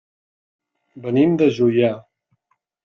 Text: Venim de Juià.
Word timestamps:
Venim 1.05 1.37
de 1.43 1.51
Juià. 1.59 1.95